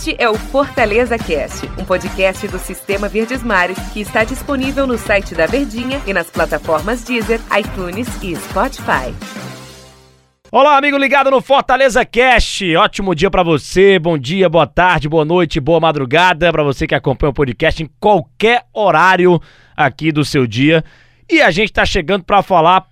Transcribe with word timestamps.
Este 0.00 0.16
é 0.18 0.30
o 0.30 0.34
Fortaleza 0.34 1.18
Cast, 1.18 1.66
um 1.78 1.84
podcast 1.84 2.48
do 2.48 2.58
Sistema 2.58 3.06
Verdes 3.06 3.42
Mares 3.42 3.78
que 3.92 4.00
está 4.00 4.24
disponível 4.24 4.86
no 4.86 4.96
site 4.96 5.34
da 5.34 5.44
Verdinha 5.44 6.00
e 6.06 6.14
nas 6.14 6.30
plataformas 6.30 7.04
Deezer, 7.04 7.38
iTunes 7.54 8.08
e 8.22 8.34
Spotify. 8.34 9.14
Olá, 10.50 10.78
amigo 10.78 10.96
ligado 10.96 11.30
no 11.30 11.42
Fortaleza 11.42 12.02
Cast. 12.02 12.74
Ótimo 12.76 13.14
dia 13.14 13.30
para 13.30 13.42
você. 13.42 13.98
Bom 13.98 14.16
dia, 14.16 14.48
boa 14.48 14.66
tarde, 14.66 15.06
boa 15.06 15.22
noite, 15.26 15.60
boa 15.60 15.78
madrugada 15.78 16.50
para 16.50 16.62
você 16.62 16.86
que 16.86 16.94
acompanha 16.94 17.32
o 17.32 17.34
podcast 17.34 17.82
em 17.82 17.90
qualquer 18.00 18.64
horário 18.72 19.38
aqui 19.76 20.10
do 20.10 20.24
seu 20.24 20.46
dia. 20.46 20.82
E 21.28 21.42
a 21.42 21.50
gente 21.50 21.74
tá 21.74 21.84
chegando 21.84 22.24
para 22.24 22.42
falar 22.42 22.86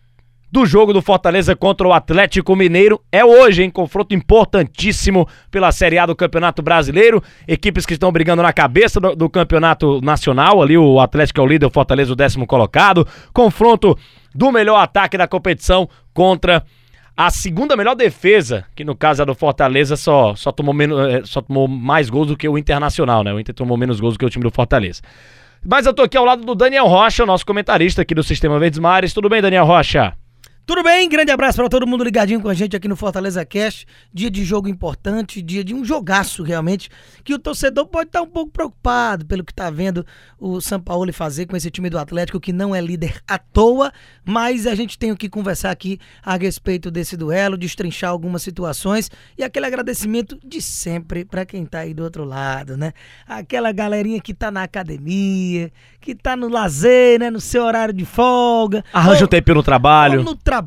do 0.51 0.65
jogo 0.65 0.93
do 0.93 1.03
Fortaleza 1.03 1.55
contra 1.55 1.87
o 1.87 1.93
Atlético 1.93 2.57
Mineiro. 2.57 3.01
É 3.13 3.25
hoje, 3.25 3.63
hein? 3.63 3.71
Confronto 3.71 4.15
importantíssimo 4.15 5.29
pela 5.51 5.71
Série 5.71 5.99
A 5.99 6.07
do 6.07 6.17
Campeonato 6.17 6.63
Brasileiro. 6.63 7.23
Equipes 7.47 7.85
que 7.85 7.93
estão 7.93 8.11
brigando 8.11 8.43
na 8.43 8.53
cabeça 8.53 8.99
do, 8.99 9.15
do 9.15 9.29
Campeonato 9.29 10.01
Nacional. 10.01 10.63
Ali 10.63 10.77
o 10.77 11.01
Atlético 11.01 11.41
é 11.41 11.45
o 11.45 11.47
líder, 11.47 11.67
o 11.67 11.71
Fortaleza 11.71 12.13
o 12.13 12.17
décimo 12.17 12.47
colocado. 12.47 13.07
Confronto 13.33 13.97
do 14.35 14.51
melhor 14.51 14.77
ataque 14.77 15.19
da 15.19 15.29
competição 15.29 15.89
contra 16.15 16.63
a 17.17 17.31
segunda 17.31 17.77
melhor 17.77 17.97
defesa, 17.97 18.65
que 18.77 18.85
no 18.85 18.95
caso 18.95 19.23
é 19.23 19.27
do 19.27 19.35
Fortaleza, 19.35 19.97
só, 19.97 20.37
só, 20.37 20.53
tomou 20.53 20.73
menos, 20.73 21.01
eh, 21.13 21.23
só 21.25 21.43
tomou 21.43 21.67
mais 21.67 22.09
gols 22.09 22.29
do 22.29 22.37
que 22.37 22.49
o 22.49 22.57
Internacional, 22.57 23.25
né? 23.25 23.33
O 23.33 23.41
Inter 23.41 23.53
tomou 23.53 23.77
menos 23.77 23.99
gols 23.99 24.15
do 24.15 24.21
que 24.21 24.25
o 24.25 24.31
time 24.31 24.45
do 24.45 24.53
Fortaleza. 24.53 25.03
Mas 25.67 25.85
eu 25.85 25.93
tô 25.93 26.03
aqui 26.03 26.17
ao 26.17 26.25
lado 26.25 26.45
do 26.45 26.55
Daniel 26.55 26.87
Rocha, 26.87 27.27
nosso 27.27 27.45
comentarista 27.45 28.03
aqui 28.03 28.15
do 28.15 28.23
Sistema 28.23 28.57
Verdes 28.61 28.79
Mares. 28.79 29.13
Tudo 29.13 29.29
bem, 29.29 29.43
Daniel 29.43 29.65
Rocha? 29.65 30.15
Tudo 30.69 30.83
bem? 30.83 31.09
Grande 31.09 31.33
abraço 31.33 31.57
para 31.57 31.69
todo 31.71 31.87
mundo 31.87 32.05
ligadinho 32.05 32.43
com 32.43 32.49
a 32.51 32.53
gente 32.53 32.77
aqui 32.77 32.87
no 32.87 32.95
Fortaleza 32.95 33.43
Cast. 33.43 33.87
Dia 34.13 34.31
de 34.31 34.45
jogo 34.45 34.69
importante, 34.69 35.41
dia 35.41 35.65
de 35.65 35.73
um 35.73 35.83
jogaço 35.83 36.43
realmente, 36.43 36.91
que 37.25 37.33
o 37.33 37.39
torcedor 37.39 37.87
pode 37.87 38.11
estar 38.11 38.21
um 38.21 38.27
pouco 38.27 38.53
preocupado 38.53 39.25
pelo 39.25 39.43
que 39.43 39.51
está 39.51 39.71
vendo 39.71 40.05
o 40.39 40.61
São 40.61 40.79
Paulo 40.79 41.11
fazer 41.11 41.47
com 41.47 41.57
esse 41.57 41.71
time 41.71 41.89
do 41.89 41.99
Atlético, 41.99 42.39
que 42.39 42.53
não 42.53 42.75
é 42.75 42.83
líder 42.83 43.19
à 43.27 43.39
toa, 43.39 43.91
mas 44.27 44.67
a 44.67 44.75
gente 44.75 44.99
tem 44.99 45.17
que 45.17 45.27
conversar 45.27 45.71
aqui 45.71 45.99
a 46.23 46.37
respeito 46.37 46.91
desse 46.91 47.17
duelo, 47.17 47.57
destrinchar 47.57 48.11
algumas 48.11 48.43
situações 48.43 49.11
e 49.39 49.43
aquele 49.43 49.65
agradecimento 49.65 50.39
de 50.45 50.61
sempre 50.61 51.25
para 51.25 51.47
quem 51.47 51.63
está 51.63 51.79
aí 51.79 51.95
do 51.95 52.05
outro 52.05 52.25
lado, 52.25 52.77
né? 52.77 52.93
Aquela 53.27 53.73
galerinha 53.73 54.21
que 54.21 54.33
está 54.33 54.51
na 54.51 54.65
academia, 54.65 55.73
que 55.99 56.13
está 56.13 56.37
no 56.37 56.47
lazer, 56.47 57.19
né, 57.19 57.31
no 57.31 57.41
seu 57.41 57.65
horário 57.65 57.95
de 57.95 58.05
folga. 58.05 58.85
Arranja 58.93 59.25
o 59.25 59.29
tempo 59.29 59.55
no 59.55 59.63
trabalho. 59.63 60.19
Ou 60.19 60.25
no 60.27 60.35
trabalho, 60.37 60.58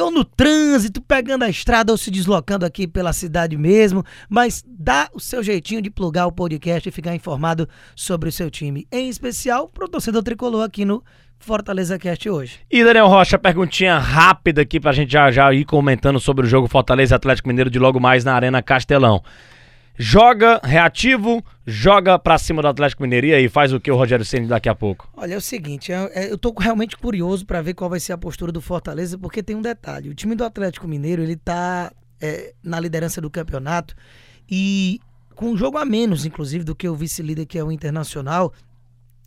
ou 0.00 0.10
no 0.10 0.24
trânsito, 0.24 1.00
pegando 1.00 1.44
a 1.44 1.48
estrada 1.48 1.92
ou 1.92 1.98
se 1.98 2.10
deslocando 2.10 2.64
aqui 2.64 2.86
pela 2.86 3.12
cidade 3.12 3.56
mesmo, 3.56 4.04
mas 4.28 4.64
dá 4.66 5.08
o 5.12 5.20
seu 5.20 5.42
jeitinho 5.42 5.82
de 5.82 5.90
plugar 5.90 6.26
o 6.26 6.32
podcast 6.32 6.88
e 6.88 6.92
ficar 6.92 7.14
informado 7.14 7.68
sobre 7.94 8.28
o 8.28 8.32
seu 8.32 8.50
time, 8.50 8.86
em 8.90 9.08
especial 9.08 9.68
pro 9.68 9.88
torcedor 9.88 10.22
tricolor 10.22 10.64
aqui 10.64 10.84
no 10.84 11.02
Fortaleza 11.38 11.98
Cast 11.98 12.28
hoje. 12.28 12.60
E 12.70 12.82
Daniel 12.82 13.06
Rocha, 13.06 13.38
perguntinha 13.38 13.98
rápida 13.98 14.62
aqui 14.62 14.80
pra 14.80 14.92
gente 14.92 15.12
já, 15.12 15.30
já 15.30 15.52
ir 15.52 15.64
comentando 15.64 16.18
sobre 16.18 16.46
o 16.46 16.48
jogo 16.48 16.68
Fortaleza 16.68 17.16
Atlético 17.16 17.48
Mineiro 17.48 17.70
de 17.70 17.78
logo 17.78 18.00
mais 18.00 18.24
na 18.24 18.34
Arena 18.34 18.62
Castelão. 18.62 19.22
Joga 20.00 20.60
reativo, 20.62 21.44
joga 21.66 22.16
pra 22.20 22.38
cima 22.38 22.62
do 22.62 22.68
Atlético 22.68 23.02
Mineiro 23.02 23.26
e 23.26 23.48
faz 23.48 23.72
o 23.72 23.80
que 23.80 23.90
o 23.90 23.96
Rogério 23.96 24.24
Ceni 24.24 24.46
daqui 24.46 24.68
a 24.68 24.74
pouco? 24.74 25.10
Olha, 25.16 25.34
é 25.34 25.36
o 25.36 25.40
seguinte, 25.40 25.90
eu, 25.90 26.06
eu 26.06 26.38
tô 26.38 26.54
realmente 26.56 26.96
curioso 26.96 27.44
para 27.44 27.60
ver 27.60 27.74
qual 27.74 27.90
vai 27.90 27.98
ser 27.98 28.12
a 28.12 28.18
postura 28.18 28.52
do 28.52 28.60
Fortaleza, 28.60 29.18
porque 29.18 29.42
tem 29.42 29.56
um 29.56 29.60
detalhe. 29.60 30.08
O 30.08 30.14
time 30.14 30.36
do 30.36 30.44
Atlético 30.44 30.86
Mineiro, 30.86 31.20
ele 31.20 31.34
tá 31.34 31.92
é, 32.20 32.54
na 32.62 32.78
liderança 32.78 33.20
do 33.20 33.28
campeonato 33.28 33.96
e 34.48 35.00
com 35.34 35.50
um 35.50 35.56
jogo 35.56 35.78
a 35.78 35.84
menos, 35.84 36.24
inclusive, 36.24 36.62
do 36.62 36.76
que 36.76 36.88
o 36.88 36.94
vice-líder 36.94 37.46
que 37.46 37.58
é 37.58 37.64
o 37.64 37.72
Internacional, 37.72 38.52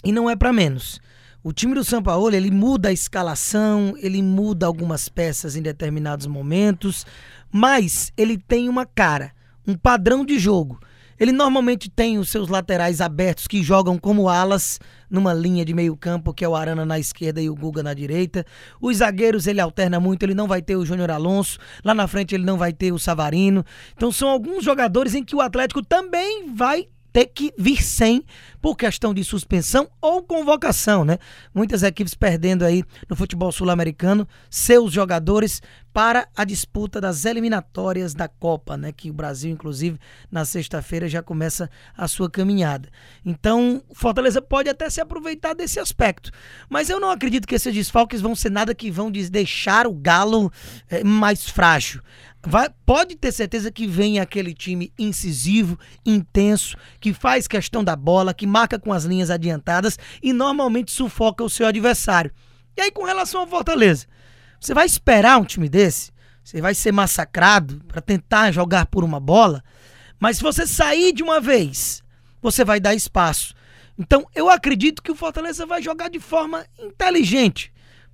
e 0.05 0.11
não 0.13 0.29
é 0.29 0.37
para 0.37 0.53
menos. 0.53 1.01
O 1.43 1.51
time 1.51 1.75
do 1.75 1.83
São 1.83 2.01
Paulo, 2.01 2.33
ele 2.33 2.49
muda 2.49 2.87
a 2.87 2.93
escalação, 2.93 3.93
ele 3.97 4.23
muda 4.23 4.67
algumas 4.67 5.09
peças 5.09 5.57
em 5.57 5.61
determinados 5.61 6.27
momentos, 6.27 7.05
mas 7.51 8.13
ele 8.15 8.37
tem 8.37 8.69
uma 8.69 8.85
cara 8.85 9.33
um 9.67 9.75
padrão 9.75 10.25
de 10.25 10.37
jogo. 10.39 10.79
Ele 11.21 11.31
normalmente 11.31 11.87
tem 11.87 12.17
os 12.17 12.29
seus 12.29 12.47
laterais 12.49 12.99
abertos 12.99 13.45
que 13.45 13.61
jogam 13.61 13.95
como 13.95 14.27
alas 14.27 14.79
numa 15.07 15.35
linha 15.35 15.63
de 15.63 15.71
meio 15.71 15.95
campo, 15.95 16.33
que 16.33 16.43
é 16.43 16.49
o 16.49 16.55
Arana 16.55 16.83
na 16.83 16.97
esquerda 16.97 17.39
e 17.39 17.47
o 17.47 17.53
Guga 17.53 17.83
na 17.83 17.93
direita. 17.93 18.43
Os 18.81 18.97
zagueiros 18.97 19.45
ele 19.45 19.61
alterna 19.61 19.99
muito, 19.99 20.23
ele 20.23 20.33
não 20.33 20.47
vai 20.47 20.63
ter 20.63 20.75
o 20.75 20.83
Júnior 20.83 21.11
Alonso, 21.11 21.59
lá 21.85 21.93
na 21.93 22.07
frente 22.07 22.33
ele 22.33 22.43
não 22.43 22.57
vai 22.57 22.73
ter 22.73 22.91
o 22.91 22.97
Savarino. 22.97 23.63
Então 23.95 24.11
são 24.11 24.29
alguns 24.29 24.63
jogadores 24.63 25.13
em 25.13 25.23
que 25.23 25.35
o 25.35 25.41
Atlético 25.41 25.85
também 25.85 26.55
vai 26.55 26.87
ter 27.11 27.27
que 27.27 27.53
vir 27.57 27.83
sem 27.83 28.23
por 28.61 28.75
questão 28.75 29.13
de 29.13 29.23
suspensão 29.23 29.89
ou 29.99 30.21
convocação, 30.21 31.03
né? 31.03 31.17
Muitas 31.53 31.83
equipes 31.83 32.13
perdendo 32.13 32.63
aí 32.63 32.83
no 33.09 33.15
futebol 33.15 33.51
sul-americano 33.51 34.27
seus 34.49 34.91
jogadores 34.93 35.61
para 35.93 36.27
a 36.37 36.45
disputa 36.45 37.01
das 37.01 37.25
eliminatórias 37.25 38.13
da 38.13 38.27
Copa, 38.27 38.77
né? 38.77 38.91
Que 38.91 39.09
o 39.09 39.13
Brasil, 39.13 39.51
inclusive, 39.51 39.99
na 40.31 40.45
sexta-feira 40.45 41.09
já 41.09 41.21
começa 41.21 41.69
a 41.97 42.07
sua 42.07 42.29
caminhada. 42.29 42.87
Então, 43.25 43.83
Fortaleza 43.93 44.41
pode 44.41 44.69
até 44.69 44.89
se 44.89 45.01
aproveitar 45.01 45.53
desse 45.53 45.79
aspecto, 45.79 46.31
mas 46.69 46.89
eu 46.89 46.99
não 46.99 47.09
acredito 47.09 47.47
que 47.47 47.55
esses 47.55 47.73
desfalques 47.73 48.21
vão 48.21 48.35
ser 48.35 48.51
nada 48.51 48.73
que 48.73 48.89
vão 48.89 49.11
deixar 49.11 49.85
o 49.87 49.93
Galo 49.93 50.51
é, 50.89 51.03
mais 51.03 51.49
frágil. 51.49 52.01
Vai, 52.43 52.69
pode 52.85 53.15
ter 53.15 53.31
certeza 53.31 53.71
que 53.71 53.85
vem 53.85 54.19
aquele 54.19 54.53
time 54.53 54.91
incisivo, 54.97 55.77
intenso, 56.03 56.75
que 56.99 57.13
faz 57.13 57.47
questão 57.47 57.83
da 57.83 57.95
bola, 57.95 58.33
que 58.33 58.47
marca 58.47 58.79
com 58.79 58.91
as 58.91 59.03
linhas 59.03 59.29
adiantadas 59.29 59.97
e 60.23 60.33
normalmente 60.33 60.91
sufoca 60.91 61.43
o 61.43 61.49
seu 61.49 61.67
adversário. 61.67 62.31
E 62.75 62.81
aí, 62.81 62.91
com 62.91 63.03
relação 63.03 63.41
ao 63.41 63.47
Fortaleza, 63.47 64.07
você 64.59 64.73
vai 64.73 64.87
esperar 64.87 65.39
um 65.39 65.45
time 65.45 65.69
desse? 65.69 66.11
Você 66.43 66.59
vai 66.59 66.73
ser 66.73 66.91
massacrado 66.91 67.79
para 67.87 68.01
tentar 68.01 68.51
jogar 68.51 68.87
por 68.87 69.03
uma 69.03 69.19
bola? 69.19 69.63
Mas 70.19 70.37
se 70.37 70.43
você 70.43 70.65
sair 70.65 71.13
de 71.13 71.21
uma 71.21 71.39
vez, 71.39 72.03
você 72.41 72.65
vai 72.65 72.79
dar 72.79 72.95
espaço. 72.95 73.53
Então, 73.99 74.25
eu 74.33 74.49
acredito 74.49 75.03
que 75.03 75.11
o 75.11 75.15
Fortaleza 75.15 75.65
vai 75.67 75.79
jogar 75.79 76.09
de 76.09 76.19
forma 76.19 76.65
inteligente 76.79 77.71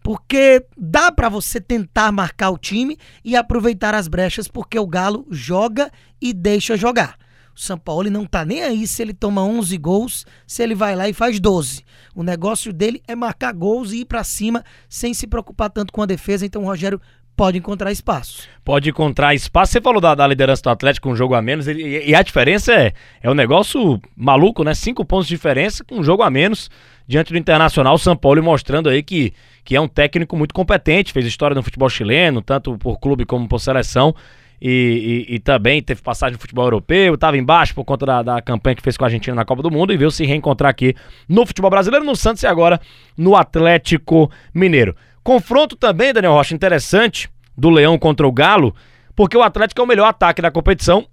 porque 0.07 0.66
dá 0.78 1.12
para 1.12 1.28
você 1.28 1.59
tentar 1.59 2.13
marcar 2.13 2.50
o 2.51 2.57
time 2.57 2.97
e 3.25 3.35
aproveitar 3.35 3.94
as 3.94 4.07
brechas, 4.07 4.47
porque 4.47 4.79
o 4.79 4.88
Galo 4.88 5.28
joga 5.29 5.91
e 6.22 6.31
deixa 6.31 6.78
jogar. 6.78 7.18
O 7.53 7.59
São 7.59 7.78
Paulo 7.78 8.09
não 8.09 8.25
tá 8.25 8.45
nem 8.45 8.63
aí 8.63 8.88
se 8.88 9.01
ele 9.01 9.13
toma 9.13 9.44
11 9.44 9.78
gols, 9.78 10.25
se 10.47 10.63
ele 10.63 10.73
vai 10.73 10.95
lá 10.95 11.09
e 11.09 11.13
faz 11.13 11.41
12. 11.41 11.84
O 12.16 12.23
negócio 12.23 12.72
dele 12.72 13.03
é 13.06 13.16
marcar 13.16 13.51
gols 13.51 13.91
e 13.91 13.97
ir 13.97 14.06
para 14.06 14.23
cima 14.23 14.63
sem 14.88 15.13
se 15.13 15.28
preocupar 15.28 15.69
tanto 15.69 15.91
com 15.91 16.01
a 16.01 16.06
defesa. 16.06 16.45
Então 16.45 16.62
o 16.62 16.68
Rogério 16.68 17.01
pode 17.37 17.59
encontrar 17.59 17.91
espaço. 17.91 18.49
Pode 18.65 18.89
encontrar 18.89 19.35
espaço. 19.35 19.71
Você 19.71 19.79
falou 19.79 20.01
da, 20.01 20.15
da 20.15 20.25
liderança 20.25 20.63
do 20.63 20.69
Atlético 20.71 21.07
com 21.07 21.13
um 21.13 21.15
jogo 21.15 21.35
a 21.35 21.41
menos, 21.41 21.67
e, 21.67 22.09
e, 22.09 22.15
a 22.15 22.21
diferença 22.23 22.73
é, 22.73 22.91
é 23.21 23.29
um 23.29 23.35
negócio 23.35 24.01
maluco, 24.15 24.63
né? 24.63 24.73
Cinco 24.73 25.05
pontos 25.05 25.27
de 25.27 25.35
diferença 25.35 25.83
com 25.83 25.99
um 25.99 26.03
jogo 26.03 26.23
a 26.23 26.29
menos 26.29 26.69
diante 27.07 27.31
do 27.31 27.37
Internacional. 27.37 27.93
O 27.93 27.99
São 27.99 28.17
Paulo 28.17 28.43
mostrando 28.43 28.89
aí 28.89 29.03
que 29.03 29.31
que 29.63 29.75
é 29.75 29.81
um 29.81 29.87
técnico 29.87 30.37
muito 30.37 30.53
competente, 30.53 31.11
fez 31.11 31.25
história 31.25 31.53
no 31.53 31.61
futebol 31.61 31.89
chileno, 31.89 32.41
tanto 32.41 32.77
por 32.77 32.97
clube 32.99 33.25
como 33.25 33.49
por 33.49 33.59
seleção. 33.59 34.15
E, 34.61 35.25
e, 35.29 35.35
e, 35.35 35.39
também 35.39 35.83
teve 35.83 36.01
passagem 36.01 36.33
no 36.33 36.39
futebol 36.39 36.65
europeu, 36.65 37.13
estava 37.13 37.37
embaixo 37.37 37.75
por 37.75 37.83
conta 37.83 38.05
da, 38.05 38.23
da, 38.23 38.41
campanha 38.41 38.77
que 38.77 38.81
fez 38.81 38.95
com 38.95 39.03
a 39.03 39.07
Argentina 39.07 39.35
na 39.35 39.43
Copa 39.43 39.61
do 39.61 39.69
Mundo 39.69 39.93
e 39.93 39.97
veio 39.97 40.09
se 40.09 40.25
reencontrar 40.25 40.71
aqui 40.71 40.95
no 41.27 41.45
futebol 41.45 41.69
brasileiro, 41.69 42.05
no 42.05 42.15
Santos 42.15 42.43
e 42.43 42.47
agora 42.47 42.79
no 43.17 43.35
Atlético 43.35 44.31
Mineiro. 44.53 44.95
Confronto 45.27 45.75
também, 45.75 46.13
Daniel 46.13 46.31
Rocha, 46.31 46.55
interessante 46.55 47.29
do 47.57 47.69
Leão 47.69 47.99
contra 47.99 48.25
o 48.25 48.31
Galo, 48.31 48.73
porque 49.13 49.35
o 49.35 49.43
Atlético 49.43 49.81
é 49.81 49.83
o 49.83 49.88
melhor 49.88 50.07
ataque 50.07 50.41
da 50.41 50.49
competição, 50.49 51.05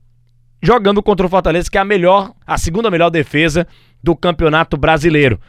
jogando 0.62 1.02
contra 1.02 1.26
o 1.26 1.28
Fortaleza, 1.28 1.68
que 1.68 1.76
é 1.76 1.80
a 1.80 1.84
melhor, 1.84 2.32
a 2.46 2.56
segunda 2.56 2.92
melhor 2.92 3.10
defesa 3.10 3.66
do 4.00 4.14
Campeonato 4.14 4.76
Brasileiro. 4.76 5.40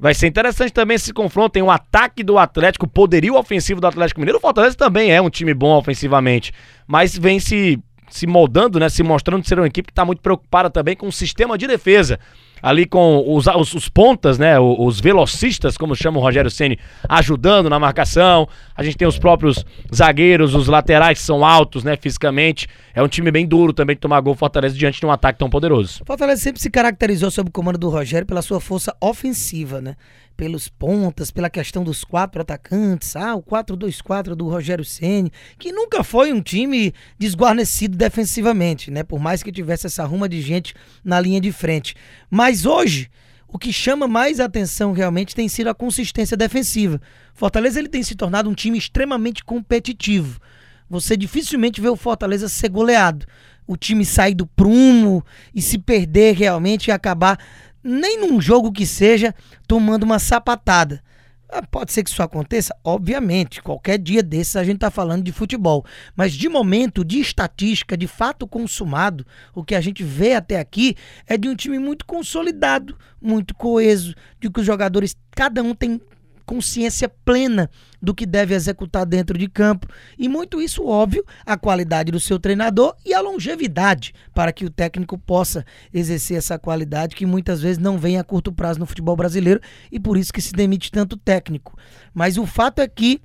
Vai 0.00 0.14
ser 0.14 0.28
interessante 0.28 0.72
também 0.72 0.94
esse 0.94 1.12
confronto. 1.12 1.52
Tem 1.52 1.62
um 1.62 1.70
ataque 1.70 2.24
do 2.24 2.38
Atlético, 2.38 2.88
poderio 2.88 3.36
ofensivo 3.36 3.82
do 3.82 3.86
Atlético 3.86 4.18
Mineiro. 4.18 4.38
O 4.38 4.40
Fortaleza 4.40 4.74
também 4.74 5.12
é 5.12 5.20
um 5.20 5.28
time 5.28 5.52
bom 5.52 5.76
ofensivamente, 5.76 6.54
mas 6.86 7.14
vem 7.14 7.38
se, 7.38 7.78
se 8.08 8.26
moldando, 8.26 8.80
né? 8.80 8.88
Se 8.88 9.02
mostrando 9.02 9.46
ser 9.46 9.58
uma 9.58 9.66
equipe 9.66 9.88
que 9.88 9.92
está 9.92 10.06
muito 10.06 10.22
preocupada 10.22 10.70
também 10.70 10.96
com 10.96 11.06
o 11.06 11.12
sistema 11.12 11.58
de 11.58 11.66
defesa. 11.66 12.18
Ali 12.64 12.86
com 12.86 13.22
os, 13.26 13.46
os, 13.46 13.74
os 13.74 13.88
pontas, 13.90 14.38
né? 14.38 14.58
Os, 14.58 14.76
os, 14.78 15.00
velocistas, 15.00 15.76
como 15.76 15.94
chama 15.94 16.18
o 16.18 16.22
Rogério 16.22 16.50
Ceni, 16.50 16.78
ajudando 17.06 17.68
na 17.68 17.78
marcação. 17.78 18.48
A 18.74 18.82
gente 18.82 18.96
tem 18.96 19.06
os 19.06 19.18
próprios 19.18 19.66
zagueiros, 19.94 20.54
os 20.54 20.66
laterais 20.66 21.18
que 21.18 21.24
são 21.26 21.44
altos, 21.44 21.84
né? 21.84 21.94
Fisicamente. 21.94 22.66
É 22.94 23.02
um 23.02 23.08
time 23.08 23.30
bem 23.30 23.46
duro 23.46 23.74
também 23.74 23.94
de 23.94 24.00
tomar 24.00 24.18
gol 24.22 24.34
Fortaleza 24.34 24.74
diante 24.74 24.98
de 24.98 25.04
um 25.04 25.10
ataque 25.10 25.38
tão 25.38 25.50
poderoso. 25.50 26.02
Fortaleza 26.06 26.40
sempre 26.40 26.62
se 26.62 26.70
caracterizou 26.70 27.30
sob 27.30 27.50
o 27.50 27.52
comando 27.52 27.76
do 27.76 27.90
Rogério 27.90 28.26
pela 28.26 28.40
sua 28.40 28.58
força 28.60 28.96
ofensiva, 28.98 29.82
né? 29.82 29.94
Pelos 30.36 30.68
pontas, 30.68 31.30
pela 31.30 31.48
questão 31.48 31.84
dos 31.84 32.04
quatro 32.04 32.42
atacantes, 32.42 33.16
ah, 33.16 33.34
o 33.34 33.42
4-2-4 33.42 34.34
do 34.34 34.48
Rogério 34.48 34.84
Ceni, 34.84 35.32
que 35.58 35.72
nunca 35.72 36.02
foi 36.02 36.32
um 36.32 36.40
time 36.40 36.92
desguarnecido 37.18 37.96
defensivamente, 37.96 38.90
né? 38.90 39.02
Por 39.02 39.20
mais 39.20 39.42
que 39.42 39.52
tivesse 39.52 39.86
essa 39.86 40.04
ruma 40.04 40.28
de 40.28 40.40
gente 40.40 40.74
na 41.04 41.20
linha 41.20 41.40
de 41.40 41.52
frente. 41.52 41.94
Mas 42.30 42.66
hoje, 42.66 43.10
o 43.54 43.58
que 43.58 43.72
chama 43.72 44.08
mais 44.08 44.40
atenção 44.40 44.92
realmente 44.92 45.34
tem 45.34 45.48
sido 45.48 45.68
a 45.68 45.74
consistência 45.74 46.36
defensiva. 46.36 47.00
Fortaleza 47.32 47.78
ele 47.78 47.88
tem 47.88 48.02
se 48.02 48.16
tornado 48.16 48.50
um 48.50 48.54
time 48.54 48.76
extremamente 48.76 49.44
competitivo. 49.44 50.40
Você 50.90 51.16
dificilmente 51.16 51.80
vê 51.80 51.88
o 51.88 51.96
Fortaleza 51.96 52.48
ser 52.48 52.68
goleado. 52.68 53.26
O 53.66 53.76
time 53.76 54.04
sair 54.04 54.34
do 54.34 54.46
prumo 54.46 55.24
e 55.54 55.62
se 55.62 55.78
perder 55.78 56.34
realmente 56.34 56.88
e 56.88 56.92
acabar 56.92 57.38
nem 57.84 58.18
num 58.18 58.40
jogo 58.40 58.72
que 58.72 58.86
seja, 58.86 59.34
tomando 59.68 60.04
uma 60.04 60.18
sapatada. 60.18 61.02
Ah, 61.48 61.62
pode 61.62 61.92
ser 61.92 62.02
que 62.02 62.10
isso 62.10 62.22
aconteça? 62.22 62.74
Obviamente, 62.82 63.62
qualquer 63.62 63.98
dia 63.98 64.22
desses 64.22 64.56
a 64.56 64.64
gente 64.64 64.76
está 64.76 64.90
falando 64.90 65.22
de 65.22 65.30
futebol. 65.30 65.84
Mas 66.16 66.32
de 66.32 66.48
momento, 66.48 67.04
de 67.04 67.20
estatística, 67.20 67.96
de 67.96 68.08
fato 68.08 68.44
consumado, 68.44 69.24
o 69.54 69.62
que 69.62 69.74
a 69.74 69.80
gente 69.80 70.02
vê 70.02 70.34
até 70.34 70.58
aqui 70.58 70.96
é 71.28 71.36
de 71.36 71.48
um 71.48 71.54
time 71.54 71.78
muito 71.78 72.06
consolidado, 72.06 72.96
muito 73.20 73.54
coeso, 73.54 74.14
de 74.40 74.50
que 74.50 74.60
os 74.60 74.66
jogadores, 74.66 75.16
cada 75.30 75.62
um 75.62 75.74
tem 75.74 76.00
consciência 76.44 77.08
plena 77.08 77.70
do 78.00 78.14
que 78.14 78.26
deve 78.26 78.54
executar 78.54 79.06
dentro 79.06 79.38
de 79.38 79.48
campo. 79.48 79.86
E 80.18 80.28
muito 80.28 80.60
isso, 80.60 80.84
óbvio, 80.84 81.24
a 81.44 81.56
qualidade 81.56 82.12
do 82.12 82.20
seu 82.20 82.38
treinador 82.38 82.94
e 83.04 83.14
a 83.14 83.20
longevidade 83.20 84.14
para 84.34 84.52
que 84.52 84.64
o 84.64 84.70
técnico 84.70 85.16
possa 85.18 85.64
exercer 85.92 86.36
essa 86.36 86.58
qualidade 86.58 87.16
que 87.16 87.26
muitas 87.26 87.62
vezes 87.62 87.78
não 87.78 87.98
vem 87.98 88.18
a 88.18 88.24
curto 88.24 88.52
prazo 88.52 88.78
no 88.78 88.86
futebol 88.86 89.16
brasileiro 89.16 89.60
e 89.90 89.98
por 89.98 90.16
isso 90.16 90.32
que 90.32 90.42
se 90.42 90.52
demite 90.52 90.90
tanto 90.90 91.16
técnico. 91.16 91.76
Mas 92.12 92.36
o 92.36 92.46
fato 92.46 92.80
é 92.80 92.88
que 92.88 93.20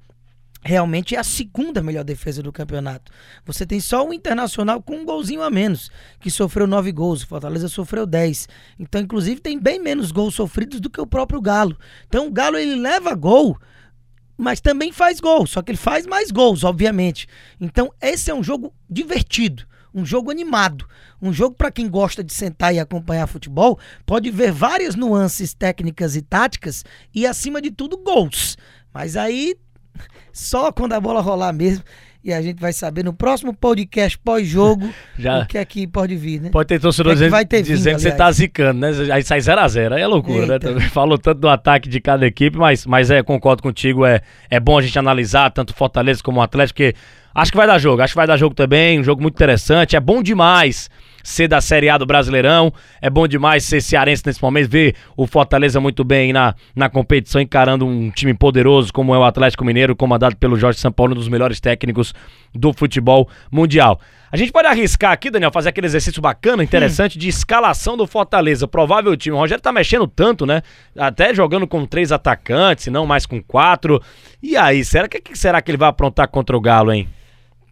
realmente 0.62 1.16
é 1.16 1.20
a 1.20 1.24
segunda 1.24 1.82
melhor 1.82 2.04
defesa 2.04 2.44
do 2.44 2.52
campeonato. 2.52 3.12
Você 3.46 3.66
tem 3.66 3.80
só 3.80 4.08
o 4.08 4.14
Internacional 4.14 4.82
com 4.82 4.98
um 4.98 5.06
golzinho 5.06 5.42
a 5.42 5.50
menos, 5.50 5.90
que 6.20 6.30
sofreu 6.30 6.68
nove 6.68 6.92
gols, 6.92 7.24
o 7.24 7.28
Fortaleza 7.28 7.68
sofreu 7.68 8.06
dez. 8.06 8.48
Então, 8.78 9.02
inclusive, 9.02 9.40
tem 9.40 9.60
bem 9.60 9.80
menos 9.80 10.12
gols 10.12 10.36
sofridos 10.36 10.80
do 10.80 10.90
que 10.90 11.02
o 11.02 11.08
próprio 11.08 11.42
Galo. 11.42 11.78
Então, 12.08 12.28
o 12.28 12.32
Galo 12.32 12.58
ele 12.58 12.76
leva 12.76 13.16
gol, 13.16 13.58
mas 14.38 14.62
também 14.62 14.92
faz 14.92 15.20
gol, 15.20 15.46
só 15.48 15.62
que 15.62 15.72
ele 15.72 15.78
faz 15.78 16.06
mais 16.06 16.32
gols, 16.32 16.64
obviamente. 16.64 17.28
Então, 17.60 17.92
esse 18.02 18.30
é 18.30 18.36
um 18.36 18.44
jogo 18.44 18.74
divertido. 18.90 19.68
Um 19.92 20.06
jogo 20.06 20.30
animado, 20.30 20.88
um 21.20 21.34
jogo 21.34 21.56
para 21.56 21.72
quem 21.72 21.90
gosta 21.90 22.24
de 22.24 22.32
sentar 22.32 22.76
e 22.76 22.80
acompanhar 22.80 23.26
futebol, 23.26 23.80
pode 24.06 24.30
ver 24.30 24.52
várias 24.52 24.94
nuances 24.94 25.52
técnicas 25.56 26.16
e 26.16 26.22
táticas 26.22 26.86
e 27.12 27.26
acima 27.26 27.60
de 27.60 27.72
tudo 27.72 27.98
gols. 27.98 28.56
Mas 28.94 29.18
aí 29.18 29.56
só 30.32 30.72
quando 30.72 30.94
a 30.94 31.00
bola 31.00 31.22
rolar 31.22 31.54
mesmo. 31.54 31.84
E 32.22 32.34
a 32.34 32.42
gente 32.42 32.60
vai 32.60 32.74
saber 32.74 33.06
no 33.06 33.14
próximo 33.14 33.54
podcast 33.54 34.18
pós-jogo 34.18 34.86
o 35.18 35.48
que 35.48 35.58
é 35.58 35.64
que 35.64 35.88
pode 35.88 36.18
vir, 36.18 36.42
né? 36.42 36.50
Pode 36.50 36.68
ter 36.68 36.78
torcedor 36.78 37.16
que 37.16 37.24
é 37.24 37.46
que 37.46 37.62
dizendo, 37.62 37.78
dizendo 37.78 37.96
que 37.96 38.02
você 38.02 38.12
tá 38.12 38.30
zicando, 38.30 38.80
né? 38.82 38.92
Aí 39.14 39.24
sai 39.24 39.40
0x0, 39.40 39.94
aí 39.94 40.02
é 40.02 40.08
loucura, 40.08 40.56
Eita. 40.56 40.72
né? 40.74 40.82
Falou 40.92 41.18
tanto 41.18 41.40
do 41.40 41.48
ataque 41.48 41.88
de 41.88 42.02
cada 42.02 42.28
equipe, 42.28 42.58
mas, 42.58 42.86
mas 42.86 43.10
é, 43.10 43.24
concordo 43.24 43.64
contigo, 43.64 44.06
é, 44.06 44.22
é 44.50 44.60
bom 44.60 44.78
a 44.78 44.82
gente 44.82 45.00
analisar 45.00 45.50
tanto 45.50 45.74
Fortaleza 45.74 46.22
como 46.22 46.42
o 46.42 46.44
Atlético, 46.44 46.76
porque 46.76 46.94
acho 47.34 47.52
que 47.52 47.58
vai 47.58 47.66
dar 47.66 47.80
jogo, 47.80 48.02
acho 48.02 48.12
que 48.12 48.18
vai 48.18 48.28
dar 48.28 48.36
jogo 48.36 48.54
também, 48.54 49.00
um 49.00 49.04
jogo 49.04 49.22
muito 49.22 49.36
interessante, 49.36 49.96
é 49.96 50.00
bom 50.02 50.22
demais 50.22 50.90
ser 51.24 51.48
da 51.48 51.62
Série 51.62 51.90
A 51.90 51.98
do 51.98 52.06
Brasileirão. 52.06 52.74
É 53.02 53.10
bom 53.10 53.28
demais 53.28 53.64
ser 53.64 53.82
cearense 53.82 54.24
nesse 54.26 54.42
momento, 54.42 54.70
ver 54.70 54.96
o 55.16 55.28
Fortaleza 55.28 55.80
muito 55.80 56.04
bem 56.04 56.34
na, 56.34 56.56
na 56.76 56.90
competição, 56.90 57.42
encarando 57.42 57.86
um 57.86 58.10
time 58.10 58.34
poderoso 58.34 58.92
como 58.94 59.14
é 59.14 59.18
o 59.18 59.24
Atlético 59.24 59.66
Mineiro, 59.66 59.96
comandado 59.96 60.36
pelo 60.36 60.58
Jorge 60.58 60.80
Sampaoli, 60.80 61.14
um 61.14 61.18
dos 61.18 61.28
melhores 61.28 61.60
técnicos 61.60 62.14
do 62.54 62.74
futebol 62.74 63.28
mundial. 63.52 64.00
A 64.32 64.38
gente 64.38 64.52
pode 64.52 64.68
arriscar 64.68 65.12
aqui, 65.12 65.32
Daniel, 65.32 65.52
fazer 65.52 65.70
aquele 65.70 65.88
exercício 65.88 66.22
bacana, 66.22 66.64
interessante, 66.64 67.18
hum. 67.18 67.20
de 67.20 67.28
escalação 67.28 67.98
do 67.98 68.06
Fortaleza. 68.06 68.68
Provável 68.68 69.16
time. 69.18 69.36
O 69.36 69.40
Rogério 69.40 69.62
tá 69.62 69.72
mexendo 69.72 70.08
tanto, 70.08 70.46
né? 70.46 70.62
Até 70.96 71.34
jogando 71.34 71.68
com 71.68 71.86
três 71.86 72.12
atacantes, 72.12 72.88
não 72.88 73.08
mais 73.08 73.26
com 73.26 73.42
quatro. 73.42 74.02
E 74.42 74.56
aí, 74.56 74.86
será 74.86 75.08
que, 75.08 75.20
que 75.20 75.38
será 75.38 75.62
que 75.62 75.72
ele 75.72 75.78
vai 75.78 75.90
aprontar 75.90 76.28
contra 76.28 76.56
o 76.56 76.62
Galo, 76.62 76.92
hein? 76.92 77.10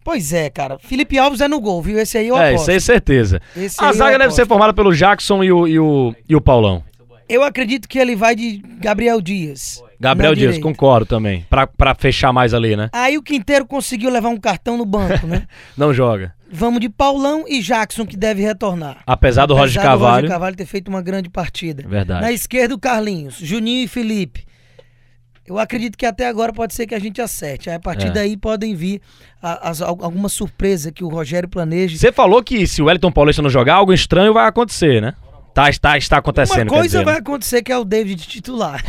Pois 0.08 0.32
é, 0.32 0.48
cara. 0.48 0.78
Felipe 0.78 1.18
Alves 1.18 1.42
é 1.42 1.48
no 1.48 1.60
gol, 1.60 1.82
viu? 1.82 1.98
Esse 1.98 2.16
aí 2.16 2.28
eu 2.28 2.38
é, 2.38 2.48
aposto. 2.48 2.70
É, 2.70 2.76
isso 2.76 2.90
aí 2.90 2.94
é 2.94 2.98
certeza. 2.98 3.42
Esse 3.54 3.76
a 3.84 3.92
zaga 3.92 4.18
deve 4.18 4.32
ser 4.32 4.46
formada 4.46 4.72
pelo 4.72 4.90
Jackson 4.90 5.44
e 5.44 5.52
o, 5.52 5.68
e 5.68 5.78
o, 5.78 6.14
e 6.26 6.34
o 6.34 6.40
Paulão. 6.40 6.82
Eu 7.28 7.42
acredito 7.42 7.86
que 7.86 7.98
ele 7.98 8.16
vai 8.16 8.34
de 8.34 8.56
Gabriel 8.80 9.20
Dias. 9.20 9.84
Gabriel 10.00 10.34
Dias, 10.34 10.54
direita. 10.54 10.66
concordo 10.66 11.04
também. 11.04 11.44
Pra, 11.50 11.66
pra 11.66 11.94
fechar 11.94 12.32
mais 12.32 12.54
ali, 12.54 12.74
né? 12.74 12.88
Aí 12.90 13.18
o 13.18 13.22
Quinteiro 13.22 13.66
conseguiu 13.66 14.08
levar 14.08 14.30
um 14.30 14.38
cartão 14.38 14.78
no 14.78 14.86
banco, 14.86 15.26
né? 15.26 15.46
Não 15.76 15.92
joga. 15.92 16.32
Vamos 16.50 16.80
de 16.80 16.88
Paulão 16.88 17.44
e 17.46 17.60
Jackson, 17.60 18.06
que 18.06 18.16
deve 18.16 18.40
retornar. 18.40 19.02
Apesar 19.06 19.44
do 19.44 19.52
Apesar 19.52 19.66
Roger 19.66 19.82
Carvalho. 19.82 20.14
Roger 20.14 20.30
Carvalho 20.30 20.56
ter 20.56 20.64
feito 20.64 20.88
uma 20.88 21.02
grande 21.02 21.28
partida. 21.28 21.86
Verdade. 21.86 22.22
Na 22.22 22.32
esquerda, 22.32 22.74
o 22.74 22.78
Carlinhos, 22.78 23.34
Juninho 23.34 23.84
e 23.84 23.88
Felipe. 23.88 24.47
Eu 25.48 25.58
acredito 25.58 25.96
que 25.96 26.04
até 26.04 26.26
agora 26.26 26.52
pode 26.52 26.74
ser 26.74 26.86
que 26.86 26.94
a 26.94 26.98
gente 26.98 27.22
acerte. 27.22 27.70
Aí, 27.70 27.76
a 27.76 27.80
partir 27.80 28.08
é. 28.08 28.10
daí 28.10 28.36
podem 28.36 28.74
vir 28.74 29.00
as, 29.42 29.80
alguma 29.80 30.28
surpresa 30.28 30.92
que 30.92 31.02
o 31.02 31.08
Rogério 31.08 31.48
planeja. 31.48 31.96
Você 31.96 32.12
falou 32.12 32.42
que 32.42 32.66
se 32.66 32.82
o 32.82 32.84
Wellington 32.84 33.10
Paulista 33.10 33.40
não 33.40 33.48
jogar, 33.48 33.76
algo 33.76 33.92
estranho 33.92 34.34
vai 34.34 34.46
acontecer, 34.46 35.00
né? 35.00 35.14
Tá, 35.54 35.68
está, 35.70 35.98
está 35.98 36.18
acontecendo. 36.18 36.68
Uma 36.68 36.78
coisa 36.78 36.84
dizer, 36.84 37.04
vai 37.04 37.14
né? 37.14 37.20
acontecer 37.20 37.62
que 37.62 37.72
é 37.72 37.78
o 37.78 37.84
David 37.84 38.28
titular. 38.28 38.80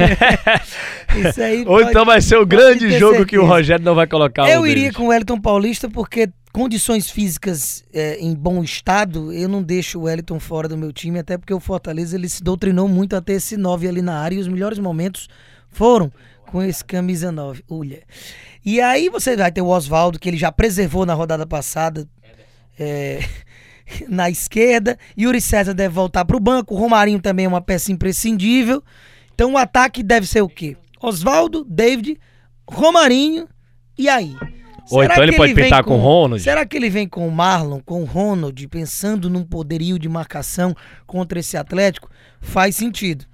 Isso 1.18 1.42
aí 1.42 1.64
Ou 1.66 1.82
então 1.82 2.06
vai 2.06 2.22
ser 2.22 2.38
o 2.38 2.46
grande 2.46 2.92
jogo 2.92 3.14
certeza. 3.14 3.26
que 3.26 3.40
o 3.40 3.46
Rogério 3.46 3.84
não 3.84 3.96
vai 3.96 4.06
colocar 4.06 4.48
Eu 4.48 4.68
iria 4.68 4.94
com 4.94 5.06
o 5.06 5.08
Wellington 5.08 5.42
Paulista 5.42 5.90
porque 5.90 6.30
condições 6.54 7.10
físicas 7.10 7.84
é, 7.94 8.18
em 8.20 8.36
bom 8.36 8.64
estado, 8.64 9.34
eu 9.34 9.48
não 9.50 9.64
deixo 9.64 10.00
o 10.00 10.04
Wellington 10.04 10.40
fora 10.40 10.68
do 10.68 10.78
meu 10.78 10.92
time, 10.92 11.18
até 11.18 11.38
porque 11.38 11.54
o 11.54 11.60
Fortaleza 11.60 12.16
ele 12.16 12.30
se 12.30 12.44
doutrinou 12.44 12.88
muito 12.88 13.16
a 13.16 13.22
ter 13.22 13.34
esse 13.34 13.58
9 13.58 13.88
ali 13.88 14.02
na 14.02 14.20
área 14.20 14.36
e 14.36 14.40
os 14.40 14.48
melhores 14.48 14.78
momentos 14.78 15.28
foram 15.72 16.12
com 16.50 16.64
esse 16.64 16.84
camisa 16.84 17.32
9. 17.32 17.64
Ulha. 17.70 18.02
E 18.66 18.82
aí 18.82 19.08
você 19.08 19.38
vai 19.38 19.52
ter 19.52 19.62
o 19.62 19.68
Oswaldo, 19.68 20.20
que 20.20 20.28
ele 20.28 20.38
já 20.38 20.52
preservou 20.52 21.06
na 21.06 21.14
rodada 21.14 21.46
passada. 21.46 22.08
É, 22.78 23.20
na 24.10 24.30
esquerda. 24.30 24.98
Yuri 25.18 25.40
César 25.40 25.74
deve 25.74 25.94
voltar 25.94 26.26
para 26.26 26.36
o 26.36 26.40
banco. 26.40 26.74
O 26.74 26.78
Romarinho 26.78 27.22
também 27.22 27.46
é 27.46 27.50
uma 27.50 27.62
peça 27.62 27.92
imprescindível. 27.92 28.84
Então 29.34 29.54
o 29.54 29.58
ataque 29.58 30.04
deve 30.04 30.28
ser 30.28 30.42
o 30.42 30.50
quê? 30.50 30.76
Oswaldo, 31.02 31.64
David, 31.66 32.20
Romarinho. 32.68 33.48
E 33.98 34.10
aí? 34.10 34.36
Ou 34.92 35.04
então 35.04 35.24
ele 35.24 35.36
pode 35.36 35.52
ele 35.52 35.64
pintar 35.64 35.84
com 35.84 35.96
o 35.96 36.02
Ronald? 36.02 36.42
Será 36.42 36.66
que 36.66 36.76
ele 36.76 36.90
vem 36.90 37.08
com 37.08 37.28
o 37.28 37.32
Marlon, 37.32 37.80
com 37.80 38.02
o 38.02 38.06
Ronald, 38.06 38.68
pensando 38.70 39.30
num 39.30 39.44
poderio 39.44 40.00
de 40.00 40.10
marcação 40.10 40.76
contra 41.06 41.40
esse 41.40 41.56
Atlético? 41.56 42.10
Faz 42.42 42.76
sentido. 42.76 43.26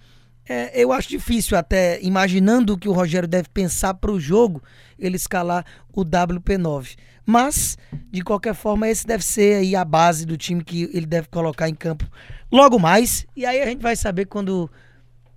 É, 0.48 0.72
eu 0.82 0.92
acho 0.92 1.10
difícil 1.10 1.58
até, 1.58 2.00
imaginando 2.02 2.74
o 2.74 2.78
que 2.78 2.88
o 2.88 2.94
Rogério 2.94 3.28
deve 3.28 3.50
pensar 3.50 3.96
para 3.96 4.12
o 4.12 4.20
jogo, 4.20 4.62
ele 4.98 5.16
escalar 5.16 5.66
o 5.94 6.04
WP9. 6.06 6.96
Mas, 7.26 7.78
de 8.12 8.22
qualquer 8.22 8.54
forma, 8.54 8.88
esse 8.88 9.08
deve 9.08 9.26
ser 9.26 9.56
aí 9.56 9.76
a 9.76 9.84
base 9.84 10.26
do 10.26 10.38
time 10.38 10.64
que 10.64 10.84
ele 10.94 11.08
deve 11.08 11.28
colocar 11.28 11.68
em 11.68 11.74
campo 11.74 12.06
logo 12.52 12.78
mais. 12.78 13.26
E 13.36 13.46
aí 13.46 13.62
a 13.62 13.66
gente 13.66 13.82
vai 13.82 13.96
saber 13.96 14.26
quando... 14.26 14.70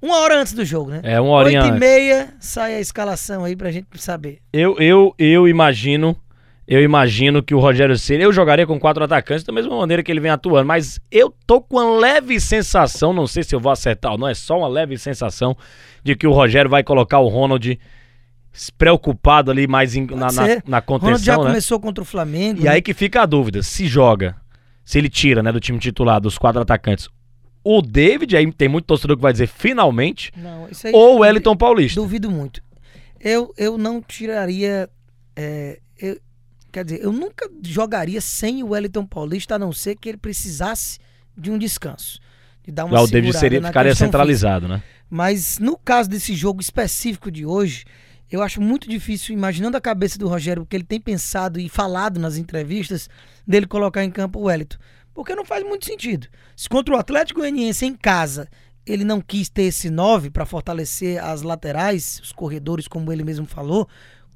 Uma 0.00 0.18
hora 0.18 0.40
antes 0.40 0.52
do 0.52 0.64
jogo, 0.64 0.90
né? 0.90 1.00
É, 1.02 1.20
uma 1.20 1.30
hora 1.30 1.48
Oito 1.48 1.66
e 1.66 1.72
meia 1.72 2.32
sai 2.38 2.76
a 2.76 2.80
escalação 2.80 3.42
aí 3.42 3.56
pra 3.56 3.72
gente 3.72 3.88
saber. 3.96 4.38
Eu, 4.52 4.78
eu, 4.78 5.12
eu 5.18 5.48
imagino 5.48 6.16
eu 6.68 6.82
imagino 6.82 7.42
que 7.42 7.54
o 7.54 7.58
Rogério 7.58 7.96
Ceni, 7.96 8.24
eu 8.24 8.32
jogaria 8.32 8.66
com 8.66 8.78
quatro 8.78 9.02
atacantes 9.02 9.42
da 9.42 9.50
mesma 9.50 9.74
maneira 9.74 10.02
que 10.02 10.12
ele 10.12 10.20
vem 10.20 10.30
atuando, 10.30 10.66
mas 10.66 11.00
eu 11.10 11.34
tô 11.46 11.62
com 11.62 11.78
uma 11.78 11.98
leve 11.98 12.38
sensação, 12.38 13.14
não 13.14 13.26
sei 13.26 13.42
se 13.42 13.54
eu 13.54 13.60
vou 13.60 13.72
acertar 13.72 14.12
ou 14.12 14.18
não, 14.18 14.28
é 14.28 14.34
só 14.34 14.58
uma 14.58 14.68
leve 14.68 14.98
sensação 14.98 15.56
de 16.04 16.14
que 16.14 16.26
o 16.26 16.32
Rogério 16.32 16.70
vai 16.70 16.84
colocar 16.84 17.20
o 17.20 17.28
Ronald 17.28 17.80
preocupado 18.76 19.50
ali 19.50 19.66
mais 19.66 19.96
na, 19.96 20.30
na, 20.30 20.62
na, 20.66 20.80
contenção, 20.82 21.06
Ronald 21.08 21.24
já 21.24 21.38
né? 21.38 21.44
começou 21.44 21.80
contra 21.80 22.02
o 22.02 22.04
Flamengo. 22.04 22.60
E 22.60 22.64
né? 22.64 22.70
aí 22.70 22.82
que 22.82 22.92
fica 22.92 23.22
a 23.22 23.26
dúvida, 23.26 23.62
se 23.62 23.86
joga, 23.86 24.36
se 24.84 24.98
ele 24.98 25.08
tira, 25.08 25.42
né, 25.42 25.50
do 25.50 25.60
time 25.60 25.78
titular, 25.78 26.20
dos 26.20 26.36
quatro 26.36 26.60
atacantes, 26.60 27.08
o 27.64 27.80
David, 27.80 28.36
aí 28.36 28.52
tem 28.52 28.68
muito 28.68 28.84
torcedor 28.84 29.16
que 29.16 29.22
vai 29.22 29.32
dizer 29.32 29.46
finalmente, 29.46 30.30
não, 30.36 30.68
ou 30.92 31.16
o 31.16 31.18
Wellington 31.20 31.56
Paulista. 31.56 31.98
Duvido 31.98 32.30
muito. 32.30 32.60
Eu, 33.18 33.54
eu 33.56 33.78
não 33.78 34.02
tiraria... 34.02 34.90
É, 35.34 35.78
eu, 35.98 36.18
Quer 36.70 36.84
dizer, 36.84 37.02
eu 37.02 37.12
nunca 37.12 37.48
jogaria 37.62 38.20
sem 38.20 38.62
o 38.62 38.68
Wellington 38.68 39.06
Paulista, 39.06 39.54
a 39.54 39.58
não 39.58 39.72
ser 39.72 39.96
que 39.96 40.08
ele 40.08 40.18
precisasse 40.18 40.98
de 41.36 41.50
um 41.50 41.58
descanso. 41.58 42.18
de 42.62 42.72
dar 42.72 42.84
uma 42.84 42.96
Já 42.96 43.02
o 43.02 43.06
David 43.06 43.36
seria, 43.36 43.62
ficaria 43.62 43.94
centralizado, 43.94 44.66
física. 44.66 44.78
né? 44.78 44.82
Mas 45.08 45.58
no 45.58 45.76
caso 45.78 46.08
desse 46.08 46.34
jogo 46.34 46.60
específico 46.60 47.30
de 47.30 47.46
hoje, 47.46 47.84
eu 48.30 48.42
acho 48.42 48.60
muito 48.60 48.88
difícil, 48.88 49.34
imaginando 49.34 49.76
a 49.76 49.80
cabeça 49.80 50.18
do 50.18 50.28
Rogério, 50.28 50.62
o 50.62 50.66
que 50.66 50.76
ele 50.76 50.84
tem 50.84 51.00
pensado 51.00 51.58
e 51.58 51.68
falado 51.68 52.20
nas 52.20 52.36
entrevistas, 52.36 53.08
dele 53.46 53.66
colocar 53.66 54.04
em 54.04 54.10
campo 54.10 54.38
o 54.38 54.42
Wellington. 54.44 54.76
Porque 55.14 55.34
não 55.34 55.44
faz 55.44 55.64
muito 55.64 55.86
sentido. 55.86 56.28
Se 56.54 56.68
contra 56.68 56.94
o 56.94 56.98
Atlético 56.98 57.40
Goianiense 57.40 57.86
em 57.86 57.94
casa 57.94 58.48
ele 58.92 59.04
não 59.04 59.20
quis 59.20 59.48
ter 59.48 59.64
esse 59.64 59.90
9 59.90 60.30
para 60.30 60.46
fortalecer 60.46 61.22
as 61.22 61.42
laterais, 61.42 62.20
os 62.22 62.32
corredores, 62.32 62.88
como 62.88 63.12
ele 63.12 63.22
mesmo 63.22 63.46
falou, 63.46 63.88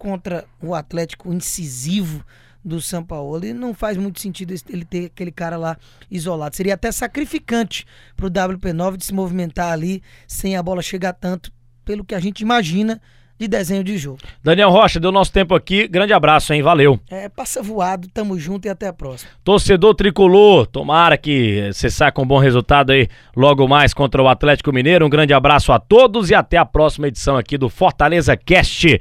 contra 0.03 0.45
o 0.61 0.75
Atlético 0.75 1.33
incisivo 1.33 2.25
do 2.65 2.81
São 2.81 3.05
Paulo. 3.05 3.45
E 3.45 3.53
não 3.53 3.73
faz 3.73 3.97
muito 3.97 4.21
sentido 4.21 4.53
ele 4.69 4.85
ter 4.85 5.07
aquele 5.07 5.31
cara 5.31 5.57
lá 5.57 5.77
isolado. 6.11 6.57
Seria 6.57 6.75
até 6.75 6.91
sacrificante 6.91 7.87
para 8.17 8.27
o 8.27 8.31
WP9 8.31 8.97
de 8.97 9.05
se 9.05 9.15
movimentar 9.15 9.73
ali 9.73 10.03
sem 10.27 10.57
a 10.57 10.63
bola 10.63 10.83
chegar 10.83 11.13
tanto, 11.13 11.53
pelo 11.85 12.05
que 12.05 12.17
a 12.17 12.19
gente 12.19 12.41
imagina 12.41 13.01
de 13.39 13.47
desenho 13.47 13.85
de 13.85 13.97
jogo. 13.97 14.19
Daniel 14.43 14.71
Rocha, 14.71 14.99
deu 14.99 15.13
nosso 15.13 15.33
tempo 15.33 15.55
aqui. 15.55 15.87
Grande 15.87 16.13
abraço, 16.13 16.53
hein? 16.53 16.63
Valeu. 16.63 16.99
É, 17.09 17.29
passa 17.29 17.63
voado, 17.63 18.09
tamo 18.09 18.37
junto 18.41 18.67
e 18.67 18.69
até 18.69 18.89
a 18.89 18.93
próxima. 18.93 19.31
Torcedor 19.45 19.95
tricolor, 19.95 20.67
tomara 20.67 21.17
que 21.17 21.71
você 21.73 21.89
saia 21.89 22.11
com 22.11 22.23
um 22.23 22.27
bom 22.27 22.39
resultado 22.39 22.91
aí 22.91 23.09
logo 23.37 23.69
mais 23.69 23.95
contra 23.95 24.21
o 24.21 24.27
Atlético 24.27 24.73
Mineiro. 24.73 25.07
Um 25.07 25.11
grande 25.11 25.33
abraço 25.33 25.71
a 25.73 25.79
todos 25.79 26.29
e 26.29 26.35
até 26.35 26.57
a 26.57 26.65
próxima 26.65 27.07
edição 27.07 27.37
aqui 27.37 27.57
do 27.57 27.69
Fortaleza 27.69 28.37
Cast. 28.37 29.01